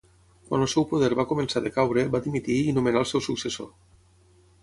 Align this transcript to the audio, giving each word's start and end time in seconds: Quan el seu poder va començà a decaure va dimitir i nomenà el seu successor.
Quan 0.45 0.61
el 0.65 0.69
seu 0.71 0.85
poder 0.93 1.09
va 1.19 1.25
començà 1.31 1.59
a 1.59 1.63
decaure 1.65 2.07
va 2.15 2.23
dimitir 2.27 2.57
i 2.71 2.75
nomenà 2.79 3.03
el 3.05 3.09
seu 3.13 3.25
successor. 3.29 3.71